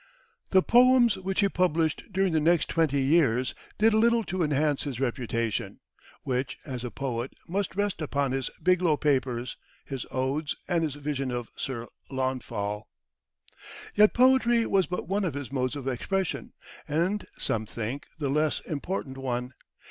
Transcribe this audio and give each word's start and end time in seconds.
The 0.49 0.63
poems 0.63 1.15
which 1.15 1.41
he 1.41 1.47
published 1.49 2.05
during 2.11 2.33
the 2.33 2.39
next 2.39 2.69
twenty 2.69 3.03
years 3.03 3.53
did 3.77 3.93
little 3.93 4.23
to 4.23 4.41
enhance 4.41 4.81
his 4.81 4.99
reputation, 4.99 5.79
which, 6.23 6.57
as 6.65 6.83
a 6.83 6.89
poet, 6.89 7.35
must 7.47 7.75
rest 7.75 8.01
upon 8.01 8.31
his 8.31 8.49
"Biglow 8.63 8.97
Papers," 8.97 9.57
his 9.85 10.07
odes, 10.09 10.55
and 10.67 10.81
his 10.83 10.95
"Vision 10.95 11.29
of 11.29 11.51
Sir 11.55 11.87
Launfal." 12.09 12.87
Yet 13.93 14.15
poetry 14.15 14.65
was 14.65 14.87
but 14.87 15.07
one 15.07 15.23
of 15.23 15.35
his 15.35 15.51
modes 15.51 15.75
of 15.75 15.87
expression, 15.87 16.53
and, 16.87 17.23
some 17.37 17.67
think, 17.67 18.07
the 18.17 18.29
less 18.29 18.59
important 18.61 19.19
one. 19.19 19.53